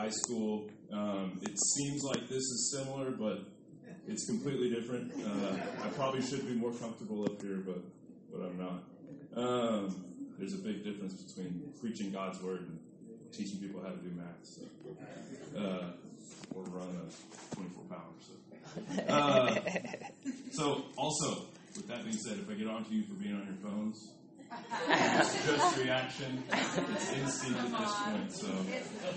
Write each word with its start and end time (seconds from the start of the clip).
high 0.00 0.10
school. 0.10 0.70
Um, 0.92 1.38
it 1.42 1.56
seems 1.76 2.02
like 2.02 2.22
this 2.28 2.42
is 2.42 2.74
similar, 2.76 3.10
but 3.10 3.40
it's 4.06 4.26
completely 4.26 4.70
different. 4.70 5.12
Uh, 5.12 5.84
I 5.84 5.88
probably 5.90 6.22
should 6.22 6.46
be 6.46 6.54
more 6.54 6.72
comfortable 6.72 7.24
up 7.24 7.40
here, 7.42 7.58
but 7.66 7.82
but 8.32 8.46
I'm 8.46 8.58
not. 8.58 8.82
Um, 9.36 10.04
there's 10.38 10.54
a 10.54 10.62
big 10.62 10.84
difference 10.84 11.22
between 11.22 11.72
preaching 11.80 12.12
God's 12.12 12.40
word 12.42 12.60
and 12.60 12.78
teaching 13.32 13.60
people 13.60 13.82
how 13.82 13.90
to 13.90 13.96
do 13.96 14.10
math, 14.16 14.40
so, 14.42 14.62
uh, 15.58 15.92
or 16.54 16.62
run 16.64 16.88
a 16.96 17.54
24 17.54 17.84
power. 17.84 18.00
So. 18.20 18.32
Uh, 19.12 19.58
so 20.52 20.84
also, 20.96 21.46
with 21.76 21.88
that 21.88 22.04
being 22.04 22.16
said, 22.16 22.38
if 22.38 22.48
I 22.48 22.54
get 22.54 22.68
on 22.68 22.84
to 22.84 22.94
you 22.94 23.04
for 23.04 23.14
being 23.14 23.34
on 23.34 23.46
your 23.46 23.70
phones, 23.70 24.12
it's 24.88 25.46
just 25.46 25.78
reaction. 25.78 26.42
It's 26.52 27.12
instinct 27.12 27.60
at 27.60 27.78
this 27.78 27.94
point. 28.02 28.32
So, 28.32 28.48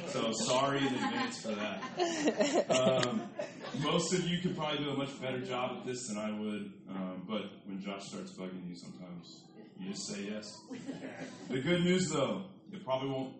so 0.08 0.32
sorry 0.32 0.80
in 0.80 0.94
advance 0.94 1.42
for 1.42 1.56
that. 1.56 2.70
Um, 2.70 3.22
most 3.82 4.14
of 4.14 4.28
you 4.28 4.40
could 4.40 4.56
probably 4.56 4.84
do 4.84 4.92
a 4.92 4.98
much 4.98 5.20
better 5.22 5.40
job 5.40 5.78
at 5.80 5.86
this 5.86 6.08
than 6.08 6.18
I 6.18 6.32
would. 6.32 6.72
Um, 6.90 7.24
but 7.28 7.44
when 7.66 7.82
Josh 7.82 8.08
starts 8.08 8.34
bugging 8.34 8.70
you, 8.70 8.76
sometimes 8.76 9.44
you 9.80 9.92
just 9.92 10.08
say 10.08 10.30
yes. 10.32 10.52
The 11.50 11.60
good 11.60 11.84
news, 11.84 12.10
though, 12.10 12.46
it 12.72 12.84
probably 12.84 13.10
won't 13.10 13.34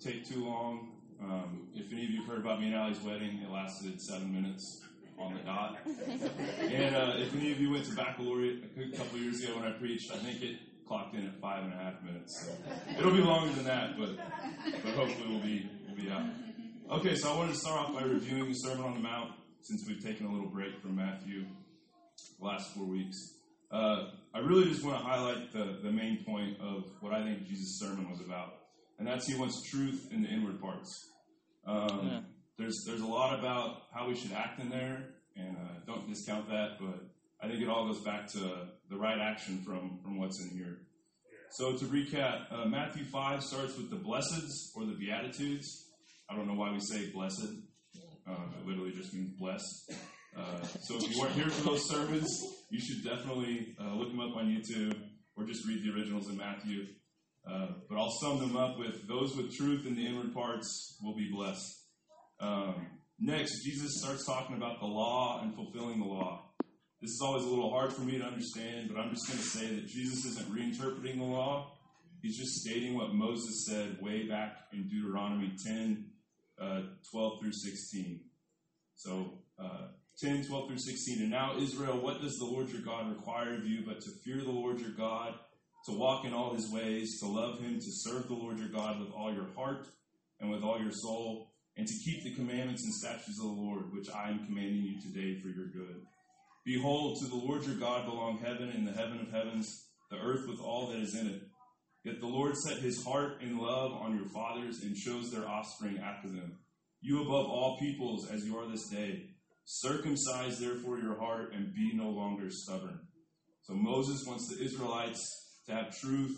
take 0.00 0.28
too 0.28 0.44
long. 0.44 0.92
Um, 1.22 1.68
if 1.74 1.92
any 1.92 2.04
of 2.04 2.10
you 2.10 2.20
have 2.22 2.28
heard 2.28 2.40
about 2.40 2.60
me 2.60 2.66
and 2.66 2.74
Allie's 2.74 3.00
wedding, 3.02 3.40
it 3.44 3.50
lasted 3.50 4.00
seven 4.00 4.32
minutes 4.32 4.82
on 5.18 5.34
the 5.34 5.40
dot. 5.40 5.78
and 5.86 6.96
uh, 6.96 7.12
if 7.16 7.34
any 7.34 7.52
of 7.52 7.60
you 7.60 7.70
went 7.70 7.84
to 7.84 7.94
baccalaureate 7.94 8.64
a 8.76 8.96
couple 8.96 9.18
years 9.18 9.42
ago 9.42 9.56
when 9.56 9.64
I 9.66 9.72
preached, 9.72 10.10
I 10.12 10.16
think 10.16 10.42
it 10.42 10.56
clocked 10.90 11.14
in 11.14 11.24
at 11.24 11.40
five 11.40 11.62
and 11.62 11.72
a 11.72 11.76
half 11.76 12.02
minutes. 12.02 12.44
So 12.44 12.98
it'll 12.98 13.12
be 13.12 13.22
longer 13.22 13.54
than 13.54 13.64
that, 13.64 13.96
but 13.96 14.16
but 14.82 14.94
hopefully 14.94 15.28
we'll 15.28 15.40
be 15.40 15.70
we'll 15.86 15.96
be 15.96 16.10
out. 16.10 16.26
Okay, 16.98 17.14
so 17.14 17.32
I 17.32 17.36
wanted 17.36 17.52
to 17.52 17.58
start 17.58 17.78
off 17.78 17.94
by 17.94 18.02
reviewing 18.02 18.48
the 18.48 18.54
Sermon 18.54 18.84
on 18.84 18.94
the 18.94 19.00
Mount 19.00 19.30
since 19.60 19.84
we've 19.86 20.02
taken 20.02 20.26
a 20.26 20.32
little 20.32 20.48
break 20.48 20.82
from 20.82 20.96
Matthew 20.96 21.44
the 22.40 22.44
last 22.44 22.74
four 22.74 22.86
weeks. 22.86 23.16
Uh, 23.70 24.08
I 24.34 24.40
really 24.40 24.64
just 24.64 24.84
want 24.84 24.98
to 24.98 25.04
highlight 25.04 25.52
the, 25.52 25.78
the 25.80 25.92
main 25.92 26.24
point 26.26 26.56
of 26.60 26.82
what 27.00 27.12
I 27.12 27.22
think 27.22 27.46
Jesus' 27.46 27.78
sermon 27.78 28.10
was 28.10 28.20
about, 28.20 28.54
and 28.98 29.06
that's 29.06 29.28
he 29.28 29.38
wants 29.38 29.62
truth 29.70 30.08
in 30.10 30.22
the 30.22 30.28
inward 30.28 30.60
parts. 30.60 30.92
Um, 31.68 32.00
yeah. 32.02 32.20
There's 32.58 32.82
there's 32.84 33.00
a 33.00 33.06
lot 33.06 33.38
about 33.38 33.82
how 33.94 34.08
we 34.08 34.16
should 34.16 34.32
act 34.32 34.58
in 34.58 34.70
there, 34.70 35.04
and 35.36 35.56
uh, 35.56 35.86
don't 35.86 36.08
discount 36.08 36.48
that, 36.48 36.78
but 36.80 36.98
I 37.42 37.48
think 37.48 37.62
it 37.62 37.68
all 37.68 37.86
goes 37.86 38.02
back 38.02 38.30
to 38.32 38.68
the 38.90 38.96
right 38.96 39.18
action 39.18 39.62
from, 39.64 40.00
from 40.02 40.18
what's 40.18 40.40
in 40.42 40.56
here. 40.56 40.78
So 41.52 41.76
to 41.76 41.84
recap, 41.86 42.52
uh, 42.52 42.66
Matthew 42.66 43.04
5 43.04 43.42
starts 43.42 43.76
with 43.76 43.90
the 43.90 43.96
blesseds 43.96 44.76
or 44.76 44.84
the 44.84 44.94
beatitudes. 44.94 45.86
I 46.28 46.36
don't 46.36 46.46
know 46.46 46.54
why 46.54 46.70
we 46.70 46.80
say 46.80 47.10
blessed. 47.10 47.48
Uh, 48.28 48.32
it 48.58 48.66
literally 48.66 48.92
just 48.92 49.12
means 49.12 49.30
blessed. 49.38 49.92
Uh, 50.36 50.62
so 50.82 50.96
if 50.96 51.10
you 51.10 51.20
weren't 51.20 51.32
here 51.32 51.50
for 51.50 51.70
those 51.70 51.88
sermons, 51.88 52.28
you 52.70 52.78
should 52.78 53.02
definitely 53.02 53.74
uh, 53.80 53.94
look 53.94 54.10
them 54.10 54.20
up 54.20 54.36
on 54.36 54.46
YouTube 54.46 54.96
or 55.36 55.44
just 55.44 55.66
read 55.66 55.82
the 55.82 55.90
originals 55.92 56.28
in 56.28 56.36
Matthew. 56.36 56.86
Uh, 57.50 57.68
but 57.88 57.98
I'll 57.98 58.14
sum 58.20 58.38
them 58.38 58.56
up 58.56 58.78
with 58.78 59.08
those 59.08 59.34
with 59.34 59.56
truth 59.56 59.86
in 59.86 59.96
the 59.96 60.06
inward 60.06 60.32
parts 60.34 60.98
will 61.02 61.16
be 61.16 61.30
blessed. 61.32 61.86
Um, 62.38 62.86
next, 63.18 63.64
Jesus 63.64 64.00
starts 64.00 64.24
talking 64.26 64.56
about 64.56 64.78
the 64.78 64.86
law 64.86 65.40
and 65.42 65.54
fulfilling 65.54 65.98
the 65.98 66.06
law. 66.06 66.49
This 67.00 67.12
is 67.12 67.22
always 67.22 67.44
a 67.44 67.48
little 67.48 67.70
hard 67.70 67.94
for 67.94 68.02
me 68.02 68.18
to 68.18 68.24
understand, 68.24 68.90
but 68.92 69.00
I'm 69.00 69.08
just 69.08 69.26
going 69.26 69.38
to 69.38 69.44
say 69.44 69.74
that 69.74 69.86
Jesus 69.86 70.26
isn't 70.26 70.54
reinterpreting 70.54 71.16
the 71.16 71.24
law. 71.24 71.72
He's 72.20 72.36
just 72.36 72.60
stating 72.60 72.94
what 72.94 73.14
Moses 73.14 73.66
said 73.66 73.96
way 74.02 74.28
back 74.28 74.58
in 74.74 74.86
Deuteronomy 74.86 75.54
10, 75.64 76.04
uh, 76.60 76.82
12 77.10 77.40
through 77.40 77.52
16. 77.52 78.20
So, 78.96 79.38
uh, 79.58 79.88
10, 80.20 80.44
12 80.44 80.68
through 80.68 80.78
16. 80.78 81.22
And 81.22 81.30
now, 81.30 81.56
Israel, 81.58 81.98
what 81.98 82.20
does 82.20 82.36
the 82.36 82.44
Lord 82.44 82.68
your 82.68 82.82
God 82.82 83.08
require 83.08 83.54
of 83.54 83.64
you 83.64 83.82
but 83.86 84.02
to 84.02 84.10
fear 84.22 84.42
the 84.42 84.50
Lord 84.50 84.78
your 84.78 84.90
God, 84.90 85.32
to 85.86 85.92
walk 85.92 86.26
in 86.26 86.34
all 86.34 86.52
his 86.54 86.70
ways, 86.70 87.18
to 87.20 87.26
love 87.26 87.60
him, 87.60 87.76
to 87.76 87.90
serve 87.90 88.28
the 88.28 88.34
Lord 88.34 88.58
your 88.58 88.68
God 88.68 89.00
with 89.00 89.10
all 89.12 89.32
your 89.32 89.48
heart 89.56 89.88
and 90.38 90.50
with 90.50 90.62
all 90.62 90.78
your 90.78 90.92
soul, 90.92 91.50
and 91.78 91.86
to 91.86 91.94
keep 92.04 92.24
the 92.24 92.34
commandments 92.34 92.84
and 92.84 92.92
statutes 92.92 93.40
of 93.40 93.46
the 93.46 93.62
Lord, 93.62 93.90
which 93.94 94.10
I 94.10 94.28
am 94.28 94.44
commanding 94.44 94.82
you 94.82 95.00
today 95.00 95.40
for 95.40 95.48
your 95.48 95.68
good? 95.68 96.04
Behold, 96.64 97.18
to 97.20 97.26
the 97.26 97.36
Lord 97.36 97.64
your 97.64 97.76
God 97.76 98.04
belong 98.06 98.38
heaven 98.38 98.70
and 98.70 98.86
the 98.86 98.92
heaven 98.92 99.20
of 99.20 99.32
heavens, 99.32 99.86
the 100.10 100.18
earth 100.18 100.46
with 100.46 100.60
all 100.60 100.88
that 100.88 101.00
is 101.00 101.16
in 101.16 101.26
it. 101.26 101.42
Yet 102.04 102.20
the 102.20 102.26
Lord 102.26 102.56
set 102.56 102.78
his 102.78 103.02
heart 103.04 103.42
in 103.42 103.58
love 103.58 103.92
on 103.92 104.16
your 104.16 104.28
fathers 104.28 104.82
and 104.82 104.96
chose 104.96 105.30
their 105.30 105.48
offspring 105.48 105.98
after 105.98 106.28
them. 106.28 106.58
You 107.00 107.22
above 107.22 107.46
all 107.46 107.78
peoples 107.78 108.28
as 108.30 108.44
you 108.44 108.58
are 108.58 108.70
this 108.70 108.88
day. 108.88 109.30
Circumcise 109.64 110.58
therefore 110.58 110.98
your 110.98 111.18
heart 111.18 111.52
and 111.54 111.74
be 111.74 111.92
no 111.94 112.10
longer 112.10 112.50
stubborn. 112.50 113.00
So 113.62 113.74
Moses 113.74 114.24
wants 114.26 114.48
the 114.48 114.62
Israelites 114.64 115.26
to 115.66 115.74
have 115.74 115.98
truth 115.98 116.36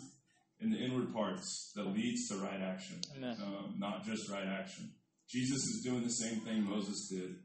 in 0.60 0.71
the 0.71 0.78
inward 0.78 1.12
parts 1.12 1.72
that 1.75 1.87
leads 1.87 2.28
to 2.28 2.37
right 2.37 2.60
action, 2.60 3.00
um, 3.22 3.75
not 3.78 4.04
just 4.04 4.31
right 4.31 4.47
action. 4.47 4.91
Jesus 5.28 5.59
is 5.59 5.83
doing 5.84 6.03
the 6.03 6.10
same 6.10 6.41
thing 6.41 6.62
Moses 6.62 7.09
did 7.09 7.37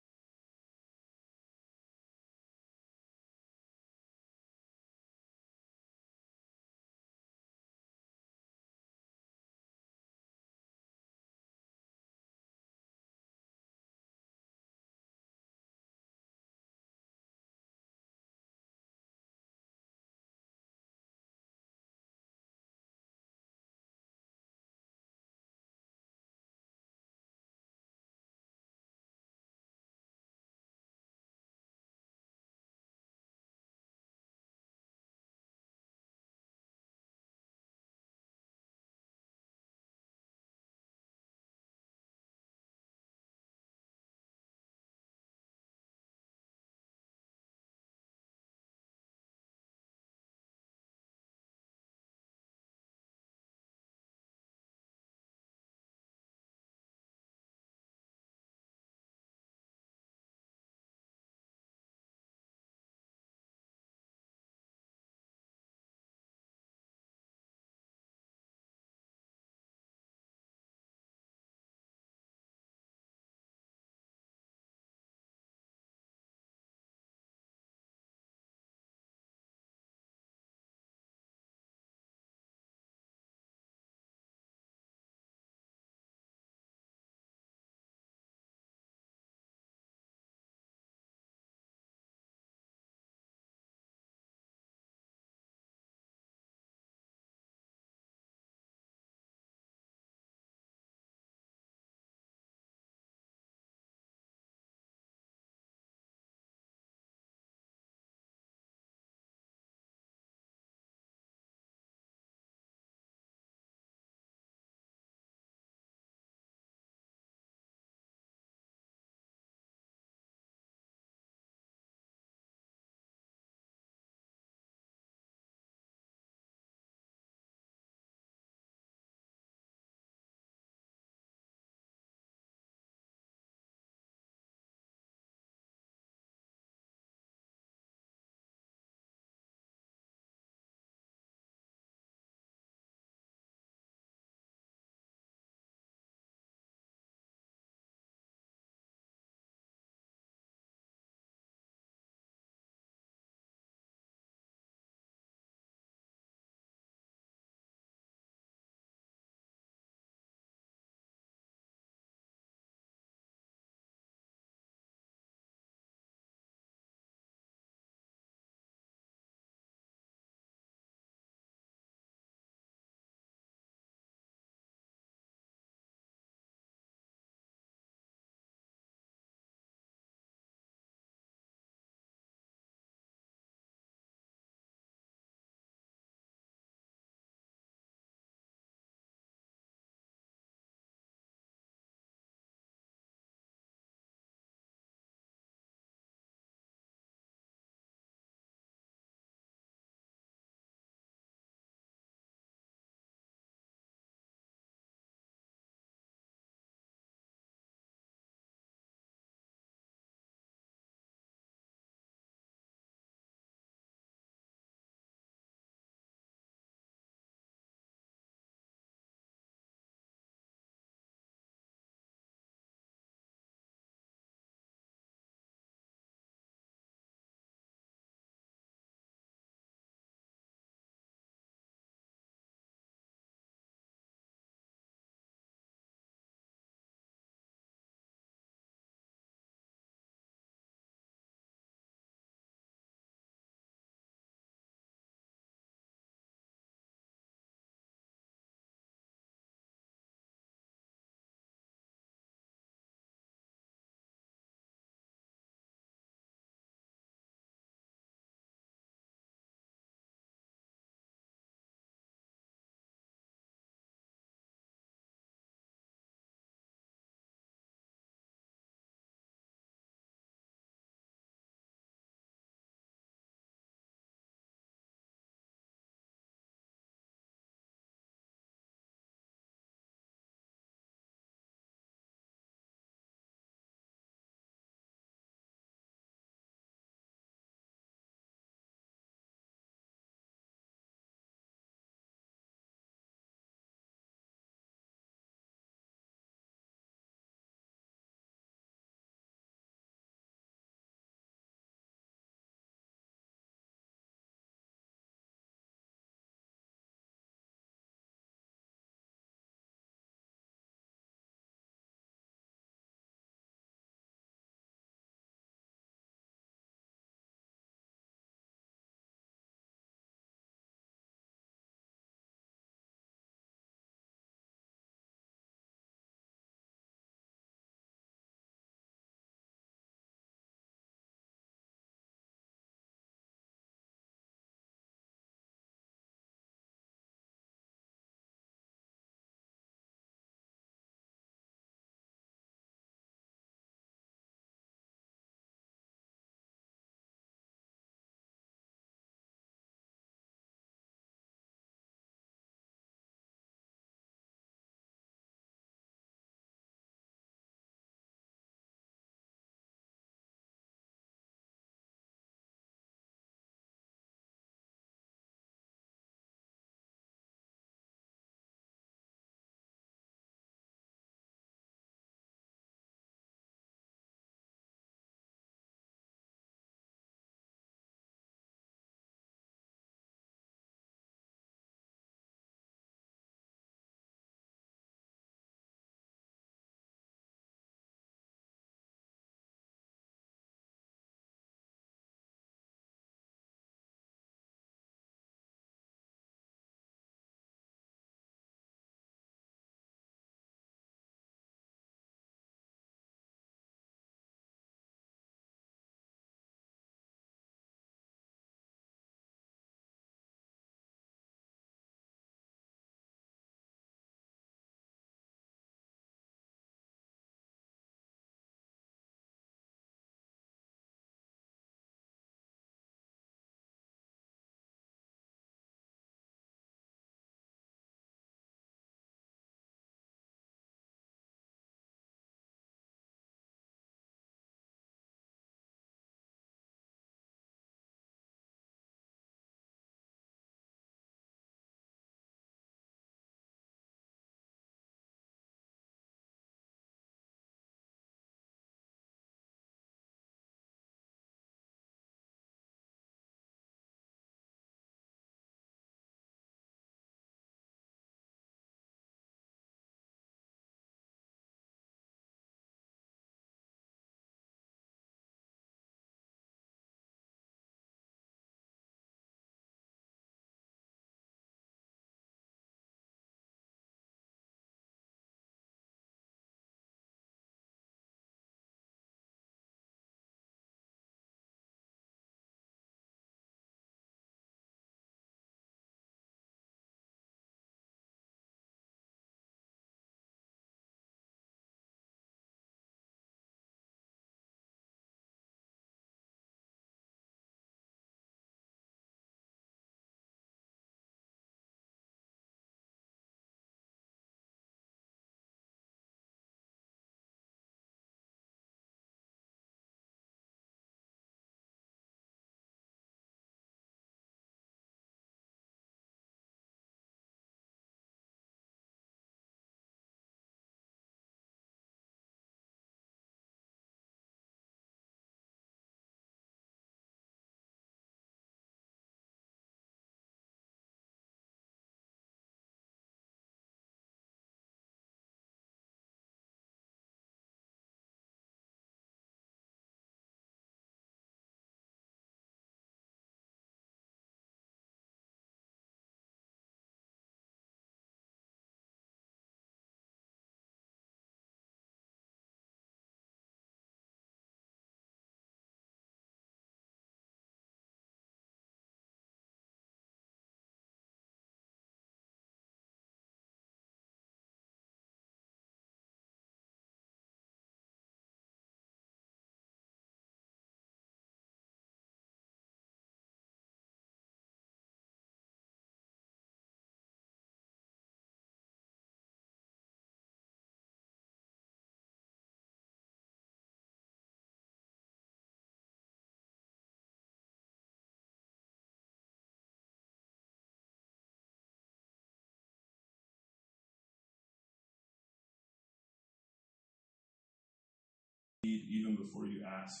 before 599.16 599.46
you 599.46 599.64
ask. 599.64 600.00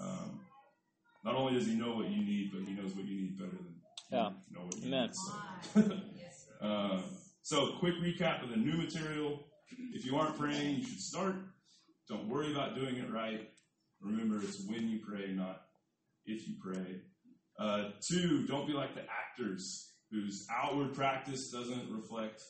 Um, 0.00 0.40
not 1.24 1.34
only 1.36 1.54
does 1.54 1.66
He 1.66 1.74
know 1.74 1.96
what 1.96 2.08
you 2.08 2.24
need, 2.24 2.50
but 2.52 2.62
He 2.66 2.74
knows 2.74 2.94
what 2.94 3.04
you 3.04 3.20
need 3.20 3.38
better 3.38 3.50
than 3.52 3.74
Yeah. 4.10 4.30
you 4.48 4.56
know 4.56 4.64
what 4.64 4.76
you 4.78 4.86
Amen. 4.88 5.08
need. 5.08 5.14
So. 5.14 5.90
Uh, 6.62 7.02
so, 7.42 7.72
quick 7.80 7.94
recap 8.00 8.44
of 8.44 8.50
the 8.50 8.56
new 8.56 8.76
material. 8.76 9.40
If 9.92 10.06
you 10.06 10.14
aren't 10.16 10.38
praying, 10.38 10.76
you 10.76 10.84
should 10.84 11.00
start. 11.00 11.34
Don't 12.08 12.28
worry 12.28 12.52
about 12.52 12.76
doing 12.76 12.94
it 12.98 13.10
right. 13.10 13.48
Remember, 14.00 14.36
it's 14.40 14.64
when 14.68 14.88
you 14.88 15.00
pray, 15.04 15.32
not 15.32 15.62
if 16.24 16.46
you 16.46 16.54
pray. 16.62 17.00
Uh, 17.58 17.90
two, 18.08 18.46
don't 18.46 18.66
be 18.68 18.72
like 18.74 18.94
the 18.94 19.02
actors 19.02 19.92
whose 20.12 20.46
outward 20.54 20.94
practice 20.94 21.50
doesn't 21.50 21.90
reflect 21.90 22.40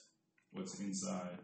what's 0.53 0.79
inside. 0.79 1.39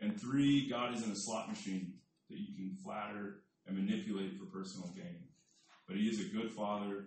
And 0.00 0.20
three, 0.20 0.68
God 0.68 0.94
isn't 0.96 1.12
a 1.12 1.16
slot 1.16 1.48
machine 1.48 1.94
that 2.28 2.38
you 2.38 2.56
can 2.56 2.76
flatter 2.82 3.42
and 3.66 3.76
manipulate 3.76 4.38
for 4.38 4.46
personal 4.46 4.88
gain. 4.94 5.24
But 5.86 5.96
He 5.96 6.04
is 6.08 6.20
a 6.20 6.34
good 6.34 6.50
Father. 6.52 7.06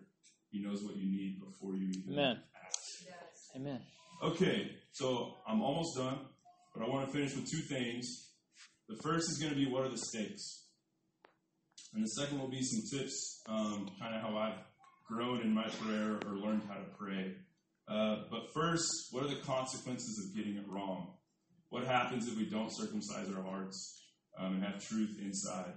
He 0.52 0.62
knows 0.62 0.84
what 0.84 0.96
you 0.96 1.06
need 1.06 1.40
before 1.40 1.76
you 1.76 1.90
even 1.90 2.14
Amen. 2.14 2.40
ask. 2.66 3.06
Amen. 3.56 3.82
Okay, 4.22 4.72
so 4.92 5.36
I'm 5.48 5.62
almost 5.62 5.98
done, 5.98 6.20
but 6.74 6.84
I 6.84 6.90
want 6.90 7.08
to 7.08 7.12
finish 7.12 7.36
with 7.36 7.50
two 7.50 7.58
things. 7.58 8.30
The 8.88 8.96
first 9.02 9.30
is 9.30 9.38
going 9.38 9.52
to 9.52 9.58
be 9.58 9.70
what 9.70 9.84
are 9.84 9.90
the 9.90 9.98
stakes? 9.98 10.68
And 11.94 12.04
the 12.04 12.08
second 12.10 12.40
will 12.40 12.50
be 12.50 12.64
some 12.64 12.82
tips, 12.98 13.44
um, 13.48 13.90
kind 14.00 14.16
of 14.16 14.22
how 14.22 14.38
I've 14.38 14.60
grown 15.08 15.42
in 15.42 15.54
my 15.54 15.68
prayer 15.68 16.20
or 16.26 16.36
learned 16.36 16.64
how 16.68 16.76
to 16.76 16.86
pray. 16.98 17.36
Uh, 17.88 18.24
but 18.32 18.54
first, 18.54 19.10
what 19.12 19.24
are 19.24 19.28
the 19.28 19.42
consequences 19.42 20.26
of 20.26 20.36
getting 20.36 20.58
it 20.58 20.68
wrong? 20.68 21.14
What 21.70 21.86
happens 21.86 22.28
if 22.28 22.38
we 22.38 22.50
don't 22.50 22.72
circumcise 22.72 23.28
our 23.36 23.44
hearts 23.44 24.02
um, 24.40 24.54
and 24.54 24.64
have 24.64 24.84
truth 24.88 25.20
inside? 25.22 25.74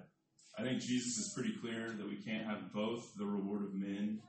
I 0.58 0.62
think 0.62 0.80
Jesus 0.80 1.18
is 1.18 1.32
pretty 1.34 1.52
clear 1.60 1.90
that 1.90 2.08
we 2.08 2.16
can't 2.16 2.46
have 2.46 2.72
both 2.72 3.14
the 3.16 3.26
reward 3.26 3.62
of 3.62 3.74
men 3.74 4.20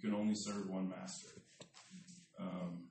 you 0.00 0.10
can 0.10 0.18
only 0.18 0.34
serve 0.36 0.68
one 0.68 0.88
master. 0.88 1.30
Um, 2.38 2.84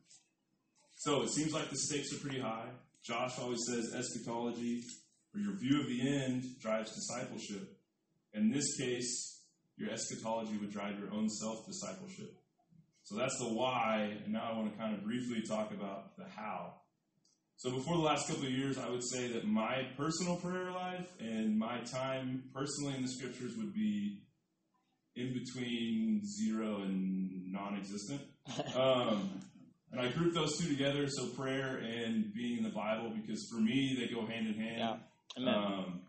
so 0.95 1.21
it 1.21 1.29
seems 1.29 1.53
like 1.53 1.69
the 1.69 1.77
stakes 1.77 2.13
are 2.13 2.17
pretty 2.17 2.39
high. 2.39 2.67
Josh 3.03 3.39
always 3.39 3.59
says 3.65 3.93
eschatology, 3.93 4.83
or 5.33 5.39
your 5.39 5.53
view 5.53 5.79
of 5.79 5.87
the 5.87 6.01
end, 6.01 6.43
drives 6.59 6.93
discipleship. 6.93 7.77
In 8.33 8.51
this 8.51 8.77
case, 8.77 9.43
your 9.77 9.89
eschatology 9.91 10.57
would 10.57 10.71
drive 10.71 10.99
your 10.99 11.13
own 11.13 11.29
self 11.29 11.65
discipleship. 11.65 12.35
So 13.03 13.15
that's 13.15 13.37
the 13.39 13.47
why, 13.47 14.17
and 14.25 14.33
now 14.33 14.49
I 14.51 14.57
want 14.57 14.73
to 14.73 14.77
kind 14.77 14.93
of 14.93 15.03
briefly 15.03 15.41
talk 15.47 15.71
about 15.71 16.17
the 16.17 16.25
how. 16.35 16.73
So 17.55 17.71
before 17.71 17.95
the 17.95 18.03
last 18.03 18.27
couple 18.27 18.45
of 18.45 18.51
years, 18.51 18.77
I 18.77 18.89
would 18.89 19.03
say 19.03 19.31
that 19.31 19.47
my 19.47 19.87
personal 19.95 20.35
prayer 20.35 20.71
life 20.71 21.09
and 21.19 21.57
my 21.57 21.79
time 21.79 22.43
personally 22.53 22.95
in 22.95 23.01
the 23.01 23.07
scriptures 23.07 23.53
would 23.57 23.73
be 23.73 24.19
in 25.17 25.33
between 25.33 26.21
zero 26.25 26.81
and 26.81 27.51
non-existent. 27.51 28.21
Um, 28.75 29.41
and 29.91 30.01
I 30.01 30.09
group 30.09 30.33
those 30.33 30.57
two 30.57 30.69
together, 30.69 31.07
so 31.09 31.27
prayer 31.27 31.77
and 31.77 32.33
being 32.33 32.59
in 32.59 32.63
the 32.63 32.69
Bible, 32.69 33.11
because 33.15 33.47
for 33.51 33.59
me 33.59 33.97
they 33.99 34.13
go 34.13 34.25
hand 34.25 34.47
in 34.47 34.53
hand. 34.53 34.99
Yeah. 35.37 35.55
Um, 35.55 36.01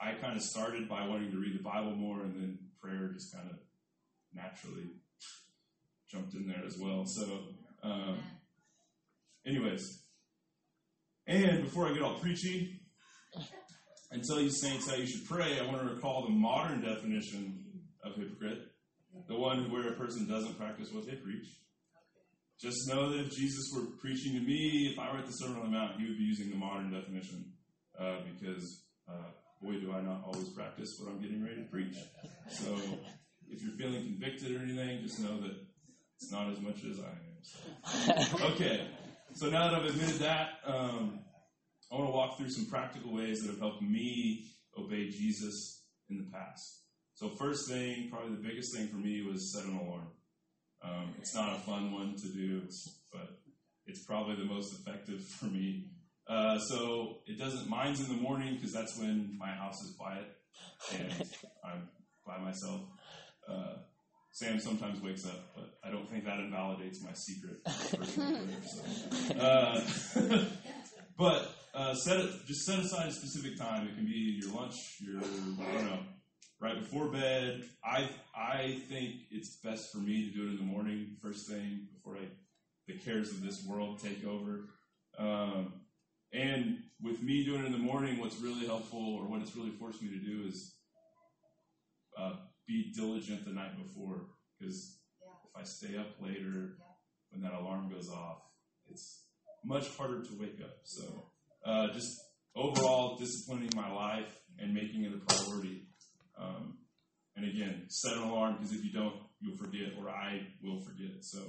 I 0.00 0.14
kind 0.20 0.36
of 0.36 0.42
started 0.42 0.88
by 0.88 1.06
wanting 1.06 1.30
to 1.30 1.38
read 1.38 1.58
the 1.58 1.62
Bible 1.62 1.94
more, 1.94 2.20
and 2.22 2.34
then 2.34 2.58
prayer 2.80 3.10
just 3.14 3.32
kind 3.34 3.48
of 3.50 3.56
naturally 4.34 4.90
jumped 6.10 6.34
in 6.34 6.46
there 6.46 6.62
as 6.66 6.76
well. 6.78 7.04
So, 7.06 7.38
um, 7.82 8.18
anyways, 9.46 10.02
and 11.26 11.62
before 11.62 11.88
I 11.88 11.92
get 11.92 12.02
all 12.02 12.18
preachy 12.18 12.80
and 14.10 14.22
tell 14.24 14.40
you 14.40 14.50
saints 14.50 14.90
how 14.90 14.96
you 14.96 15.06
should 15.06 15.26
pray, 15.26 15.58
I 15.58 15.66
want 15.66 15.86
to 15.86 15.94
recall 15.94 16.24
the 16.24 16.30
modern 16.30 16.82
definition 16.82 17.61
of 18.02 18.14
hypocrite, 18.16 18.72
the 19.28 19.34
one 19.34 19.70
where 19.70 19.88
a 19.88 19.96
person 19.96 20.28
doesn't 20.28 20.58
practice 20.58 20.90
what 20.92 21.06
they 21.06 21.14
preach. 21.14 21.46
Just 22.60 22.88
know 22.88 23.10
that 23.10 23.20
if 23.20 23.30
Jesus 23.32 23.72
were 23.74 23.86
preaching 24.00 24.34
to 24.34 24.40
me, 24.40 24.90
if 24.92 24.98
I 24.98 25.12
were 25.12 25.18
at 25.18 25.26
the 25.26 25.32
Sermon 25.32 25.58
on 25.58 25.64
the 25.64 25.76
Mount, 25.76 26.00
he 26.00 26.06
would 26.06 26.18
be 26.18 26.24
using 26.24 26.50
the 26.50 26.56
modern 26.56 26.92
definition 26.92 27.52
uh, 27.98 28.18
because, 28.32 28.84
uh, 29.08 29.30
boy, 29.60 29.80
do 29.80 29.92
I 29.92 30.00
not 30.00 30.22
always 30.24 30.48
practice 30.50 30.96
what 31.00 31.12
I'm 31.12 31.20
getting 31.20 31.42
ready 31.42 31.56
to 31.56 31.68
preach. 31.68 31.96
So 32.48 32.78
if 33.50 33.62
you're 33.62 33.76
feeling 33.76 34.04
convicted 34.04 34.56
or 34.56 34.62
anything, 34.62 35.02
just 35.02 35.20
know 35.20 35.40
that 35.40 35.56
it's 36.16 36.30
not 36.30 36.50
as 36.50 36.60
much 36.60 36.84
as 36.84 37.00
I 37.00 37.10
am. 37.10 37.32
So. 37.42 38.46
Okay, 38.52 38.86
so 39.34 39.50
now 39.50 39.70
that 39.70 39.80
I've 39.80 39.86
admitted 39.86 40.20
that, 40.20 40.48
um, 40.64 41.20
I 41.90 41.96
want 41.96 42.08
to 42.08 42.12
walk 42.12 42.38
through 42.38 42.50
some 42.50 42.66
practical 42.66 43.12
ways 43.12 43.40
that 43.40 43.50
have 43.50 43.58
helped 43.58 43.82
me 43.82 44.46
obey 44.78 45.08
Jesus 45.08 45.82
in 46.08 46.18
the 46.18 46.30
past. 46.32 46.81
So, 47.22 47.28
first 47.38 47.68
thing, 47.68 48.08
probably 48.10 48.34
the 48.34 48.42
biggest 48.42 48.74
thing 48.74 48.88
for 48.88 48.96
me 48.96 49.22
was 49.22 49.52
set 49.52 49.64
an 49.64 49.78
alarm. 49.78 50.08
Um, 50.82 51.14
it's 51.20 51.32
not 51.36 51.54
a 51.54 51.60
fun 51.60 51.92
one 51.92 52.16
to 52.16 52.26
do, 52.26 52.62
but 53.12 53.38
it's 53.86 54.04
probably 54.04 54.34
the 54.34 54.44
most 54.44 54.74
effective 54.74 55.24
for 55.24 55.44
me. 55.44 55.90
Uh, 56.26 56.58
so 56.58 57.18
it 57.28 57.38
doesn't. 57.38 57.68
Mine's 57.68 58.00
in 58.00 58.08
the 58.08 58.20
morning 58.20 58.56
because 58.56 58.72
that's 58.72 58.98
when 58.98 59.38
my 59.38 59.52
house 59.52 59.80
is 59.82 59.94
quiet 59.96 60.32
and 60.98 61.12
I'm 61.64 61.88
by 62.26 62.38
myself. 62.38 62.80
Uh, 63.48 63.74
Sam 64.32 64.58
sometimes 64.58 65.00
wakes 65.00 65.24
up, 65.24 65.54
but 65.54 65.78
I 65.84 65.92
don't 65.92 66.10
think 66.10 66.24
that 66.24 66.40
invalidates 66.40 67.04
my 67.04 67.12
secret. 67.12 67.60
so. 68.66 69.38
Uh, 69.38 69.80
but 71.16 71.54
uh, 71.72 71.94
set 71.94 72.18
it, 72.18 72.30
just 72.48 72.64
set 72.64 72.80
aside 72.80 73.10
a 73.10 73.12
specific 73.12 73.56
time. 73.56 73.86
It 73.86 73.94
can 73.94 74.06
be 74.06 74.40
your 74.42 74.52
lunch, 74.56 74.74
your 75.00 75.18
I 75.18 75.72
don't 75.72 75.86
know, 75.86 76.00
right 76.62 76.78
before 76.78 77.08
bed. 77.08 77.64
I 77.84 78.08
I 78.34 78.80
think 78.88 79.22
it's 79.30 79.56
best 79.56 79.92
for 79.92 79.98
me 79.98 80.30
to 80.30 80.34
do 80.34 80.46
it 80.46 80.50
in 80.50 80.56
the 80.56 80.62
morning, 80.62 81.16
first 81.20 81.48
thing 81.48 81.88
before 81.92 82.16
I 82.16 82.28
the 82.86 82.98
cares 82.98 83.30
of 83.30 83.42
this 83.42 83.64
world 83.64 84.00
take 84.02 84.24
over. 84.24 84.68
Um, 85.18 85.74
and 86.32 86.78
with 87.02 87.22
me 87.22 87.44
doing 87.44 87.62
it 87.62 87.66
in 87.66 87.72
the 87.72 87.78
morning, 87.78 88.18
what's 88.18 88.40
really 88.40 88.66
helpful, 88.66 89.14
or 89.16 89.28
what 89.28 89.42
it's 89.42 89.54
really 89.54 89.70
forced 89.70 90.02
me 90.02 90.08
to 90.08 90.18
do, 90.18 90.44
is 90.48 90.74
uh, 92.18 92.32
be 92.66 92.92
diligent 92.96 93.44
the 93.44 93.52
night 93.52 93.76
before. 93.76 94.26
Because 94.58 94.98
if 95.44 95.60
I 95.60 95.64
stay 95.64 95.96
up 95.96 96.08
later, 96.20 96.78
when 97.30 97.42
that 97.42 97.52
alarm 97.52 97.90
goes 97.90 98.08
off, 98.08 98.38
it's 98.88 99.24
much 99.64 99.88
harder 99.96 100.22
to 100.22 100.40
wake 100.40 100.60
up. 100.62 100.78
So, 100.84 101.26
uh, 101.64 101.88
just 101.92 102.18
overall 102.56 103.16
disciplining 103.16 103.70
my 103.76 103.92
life 103.92 104.38
and 104.58 104.74
making 104.74 105.04
it 105.04 105.12
a 105.14 105.18
priority. 105.18 105.51
And 107.42 107.50
again, 107.50 107.86
set 107.88 108.12
an 108.12 108.22
alarm 108.22 108.56
because 108.58 108.72
if 108.72 108.84
you 108.84 108.92
don't, 108.92 109.16
you'll 109.40 109.56
forget, 109.56 109.94
or 109.98 110.08
I 110.08 110.46
will 110.62 110.80
forget. 110.80 111.22
So 111.22 111.40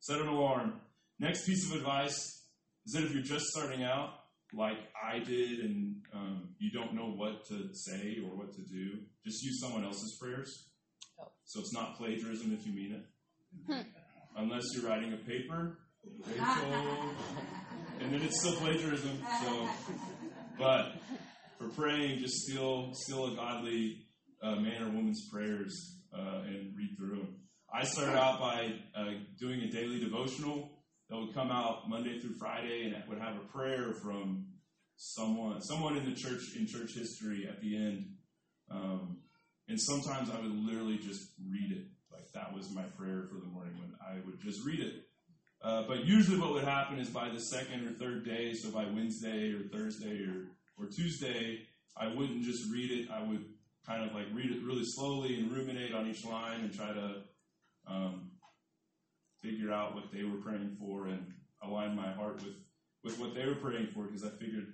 set 0.00 0.20
an 0.20 0.28
alarm. 0.28 0.74
Next 1.18 1.46
piece 1.46 1.70
of 1.70 1.78
advice 1.78 2.44
is 2.84 2.92
that 2.92 3.04
if 3.04 3.14
you're 3.14 3.22
just 3.22 3.46
starting 3.46 3.82
out, 3.82 4.10
like 4.52 4.76
I 5.02 5.20
did, 5.20 5.60
and 5.60 5.96
um, 6.12 6.48
you 6.58 6.70
don't 6.70 6.92
know 6.94 7.10
what 7.10 7.46
to 7.46 7.70
say 7.72 8.18
or 8.22 8.36
what 8.36 8.52
to 8.52 8.62
do, 8.62 8.98
just 9.24 9.42
use 9.42 9.60
someone 9.62 9.82
else's 9.84 10.18
prayers. 10.20 10.66
So 11.44 11.60
it's 11.60 11.72
not 11.72 11.96
plagiarism 11.96 12.52
if 12.52 12.66
you 12.66 12.74
mean 12.74 13.02
it. 13.68 13.86
Unless 14.36 14.64
you're 14.74 14.90
writing 14.90 15.14
a 15.14 15.16
paper, 15.16 15.78
Rachel, 16.26 16.44
and 18.00 18.12
then 18.12 18.20
it's 18.22 18.40
still 18.40 18.56
plagiarism. 18.56 19.22
So, 19.42 19.68
but 20.58 20.96
for 21.58 21.68
praying, 21.68 22.18
just 22.18 22.34
steal 22.42 22.90
steal 22.94 23.32
a 23.32 23.36
godly 23.36 24.06
uh, 24.42 24.56
man 24.56 24.82
or 24.82 24.90
woman's 24.90 25.28
prayers 25.28 25.98
uh, 26.16 26.42
and 26.46 26.76
read 26.76 26.96
through 26.96 27.16
them. 27.16 27.36
I 27.72 27.84
started 27.84 28.18
out 28.18 28.40
by 28.40 28.74
uh, 28.96 29.10
doing 29.38 29.60
a 29.60 29.70
daily 29.70 30.00
devotional 30.00 30.70
that 31.08 31.16
would 31.16 31.34
come 31.34 31.50
out 31.50 31.88
Monday 31.88 32.18
through 32.18 32.34
Friday, 32.34 32.84
and 32.84 32.94
it 32.94 33.02
would 33.08 33.18
have 33.18 33.36
a 33.36 33.46
prayer 33.52 33.92
from 34.02 34.46
someone 34.96 35.62
someone 35.62 35.96
in 35.96 36.04
the 36.04 36.14
church 36.14 36.54
in 36.56 36.66
church 36.66 36.94
history 36.94 37.48
at 37.48 37.60
the 37.60 37.76
end. 37.76 38.06
Um, 38.70 39.18
and 39.68 39.80
sometimes 39.80 40.30
I 40.30 40.40
would 40.40 40.52
literally 40.52 40.98
just 40.98 41.32
read 41.50 41.72
it. 41.72 41.86
Like 42.12 42.30
that 42.34 42.52
was 42.54 42.70
my 42.74 42.82
prayer 42.82 43.24
for 43.28 43.38
the 43.38 43.46
morning 43.46 43.74
when 43.78 43.92
I 44.00 44.18
would 44.26 44.40
just 44.40 44.64
read 44.66 44.80
it. 44.80 45.04
Uh, 45.62 45.84
but 45.86 46.04
usually 46.04 46.38
what 46.38 46.52
would 46.52 46.64
happen 46.64 46.98
is 46.98 47.08
by 47.08 47.28
the 47.28 47.40
second 47.40 47.86
or 47.86 47.92
third 47.92 48.24
day, 48.24 48.52
so 48.54 48.70
by 48.70 48.84
Wednesday 48.84 49.52
or 49.52 49.68
Thursday 49.68 50.24
or, 50.24 50.46
or 50.78 50.86
Tuesday, 50.86 51.60
I 51.96 52.08
wouldn't 52.08 52.42
just 52.42 52.70
read 52.72 52.90
it. 52.90 53.10
I 53.10 53.22
would 53.22 53.44
kind 53.86 54.08
of 54.08 54.14
like 54.14 54.26
read 54.32 54.50
it 54.50 54.62
really 54.64 54.84
slowly 54.84 55.38
and 55.38 55.50
ruminate 55.50 55.94
on 55.94 56.06
each 56.06 56.24
line 56.24 56.60
and 56.60 56.74
try 56.74 56.92
to 56.92 57.22
um, 57.86 58.30
figure 59.42 59.72
out 59.72 59.94
what 59.94 60.12
they 60.12 60.24
were 60.24 60.38
praying 60.38 60.76
for 60.78 61.06
and 61.06 61.32
align 61.62 61.96
my 61.96 62.12
heart 62.12 62.42
with, 62.42 62.54
with 63.02 63.18
what 63.18 63.34
they 63.34 63.46
were 63.46 63.54
praying 63.54 63.88
for 63.94 64.04
because 64.04 64.24
I 64.24 64.30
figured 64.30 64.72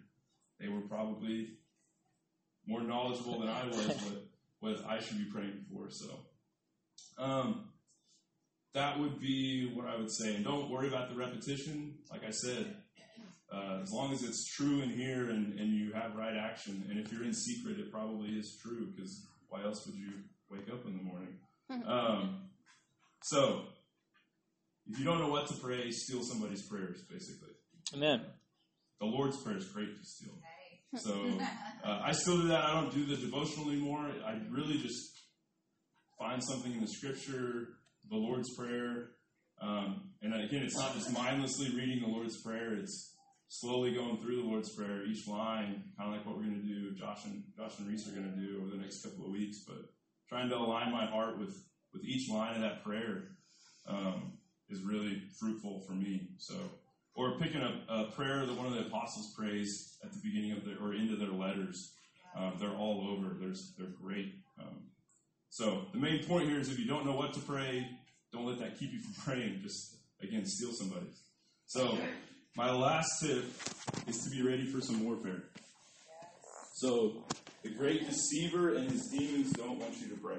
they 0.60 0.68
were 0.68 0.80
probably 0.80 1.50
more 2.66 2.82
knowledgeable 2.82 3.40
than 3.40 3.48
I 3.48 3.66
was, 3.66 3.86
but 3.86 4.26
what 4.60 4.84
I 4.88 5.00
should 5.00 5.18
be 5.18 5.24
praying 5.24 5.64
for. 5.72 5.90
So 5.90 6.06
um, 7.18 7.68
that 8.74 8.98
would 8.98 9.20
be 9.20 9.70
what 9.74 9.86
I 9.86 9.96
would 9.96 10.10
say. 10.10 10.34
And 10.34 10.44
don't 10.44 10.70
worry 10.70 10.88
about 10.88 11.08
the 11.08 11.16
repetition. 11.16 11.94
Like 12.10 12.24
I 12.24 12.30
said, 12.30 12.76
uh, 13.52 13.80
as 13.82 13.92
long 13.92 14.12
as 14.12 14.22
it's 14.22 14.44
true 14.54 14.82
in 14.82 14.90
here 14.90 15.30
and, 15.30 15.58
and 15.58 15.72
you 15.72 15.92
have 15.92 16.16
right 16.16 16.36
action. 16.36 16.84
And 16.90 16.98
if 16.98 17.12
you're 17.12 17.24
in 17.24 17.32
secret, 17.32 17.78
it 17.78 17.92
probably 17.92 18.30
is 18.30 18.58
true 18.62 18.88
because 18.94 19.26
why 19.48 19.64
else 19.64 19.86
would 19.86 19.96
you 19.96 20.12
wake 20.50 20.68
up 20.72 20.84
in 20.86 20.96
the 20.96 21.02
morning? 21.02 21.36
Um, 21.86 22.48
so 23.22 23.64
if 24.88 24.98
you 24.98 25.04
don't 25.04 25.18
know 25.18 25.28
what 25.28 25.46
to 25.48 25.54
pray, 25.54 25.90
steal 25.90 26.22
somebody's 26.22 26.66
prayers, 26.68 27.02
basically. 27.10 27.50
Amen. 27.94 28.22
The 29.00 29.06
Lord's 29.06 29.36
Prayer 29.42 29.56
is 29.56 29.66
great 29.66 29.96
to 29.96 30.04
steal. 30.04 30.38
So 30.96 31.28
uh, 31.84 32.00
I 32.04 32.12
still 32.12 32.38
do 32.38 32.48
that. 32.48 32.64
I 32.64 32.80
don't 32.80 32.92
do 32.92 33.04
the 33.04 33.16
devotional 33.16 33.70
anymore. 33.70 34.10
I 34.24 34.38
really 34.50 34.78
just 34.78 35.22
find 36.18 36.42
something 36.42 36.72
in 36.72 36.80
the 36.80 36.88
Scripture, 36.88 37.68
the 38.08 38.16
Lord's 38.16 38.54
Prayer, 38.56 39.10
um, 39.60 40.10
and 40.22 40.34
again, 40.34 40.62
it's 40.62 40.76
not 40.76 40.94
just 40.94 41.12
mindlessly 41.12 41.74
reading 41.74 42.00
the 42.00 42.08
Lord's 42.08 42.40
Prayer. 42.42 42.74
It's 42.74 43.14
slowly 43.48 43.92
going 43.94 44.18
through 44.18 44.42
the 44.42 44.48
Lord's 44.48 44.70
Prayer, 44.70 45.04
each 45.04 45.26
line, 45.26 45.84
kind 45.96 46.10
of 46.10 46.16
like 46.16 46.26
what 46.26 46.36
we're 46.36 46.42
going 46.42 46.60
to 46.60 46.66
do. 46.66 46.92
Josh 46.92 47.24
and 47.24 47.42
Josh 47.56 47.78
and 47.78 47.88
Reese 47.88 48.08
are 48.08 48.12
going 48.12 48.30
to 48.30 48.38
do 48.38 48.60
over 48.60 48.70
the 48.70 48.82
next 48.82 49.02
couple 49.02 49.26
of 49.26 49.32
weeks, 49.32 49.58
but 49.66 49.90
trying 50.28 50.48
to 50.48 50.56
align 50.56 50.92
my 50.92 51.06
heart 51.06 51.38
with 51.38 51.62
with 51.92 52.04
each 52.04 52.28
line 52.28 52.56
of 52.56 52.62
that 52.62 52.84
prayer 52.84 53.28
um, 53.88 54.32
is 54.68 54.82
really 54.82 55.22
fruitful 55.38 55.80
for 55.80 55.92
me. 55.92 56.28
So 56.38 56.54
or 57.16 57.38
picking 57.38 57.62
up 57.62 57.74
a 57.88 58.04
prayer 58.04 58.44
that 58.44 58.56
one 58.56 58.66
of 58.66 58.74
the 58.74 58.80
apostles 58.80 59.32
prays 59.36 59.96
at 60.04 60.12
the 60.12 60.18
beginning 60.22 60.52
of 60.52 60.64
their 60.64 60.76
or 60.80 60.94
into 60.94 61.16
their 61.16 61.30
letters. 61.30 61.94
Uh, 62.36 62.50
they're 62.60 62.76
all 62.76 63.08
over. 63.10 63.34
There's 63.40 63.72
they're 63.78 63.88
great. 64.02 64.34
Um, 64.60 64.82
so 65.48 65.86
the 65.92 65.98
main 65.98 66.22
point 66.24 66.48
here 66.48 66.60
is 66.60 66.70
if 66.70 66.78
you 66.78 66.86
don't 66.86 67.06
know 67.06 67.16
what 67.16 67.32
to 67.34 67.40
pray, 67.40 67.88
don't 68.32 68.44
let 68.44 68.58
that 68.58 68.78
keep 68.78 68.92
you 68.92 69.00
from 69.00 69.14
praying. 69.24 69.60
Just 69.62 69.96
again, 70.22 70.44
steal 70.44 70.72
somebody. 70.72 71.06
So 71.66 71.98
my 72.56 72.70
last 72.72 73.08
tip 73.20 73.44
is 74.06 74.24
to 74.24 74.30
be 74.30 74.42
ready 74.42 74.64
for 74.64 74.80
some 74.80 75.04
warfare. 75.04 75.42
So 76.74 77.24
the 77.62 77.68
great 77.70 78.06
deceiver 78.06 78.74
and 78.76 78.90
his 78.90 79.08
demons 79.08 79.52
don't 79.52 79.78
want 79.78 79.94
you 80.00 80.08
to 80.08 80.16
pray. 80.16 80.36